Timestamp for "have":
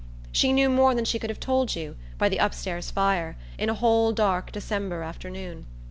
1.29-1.39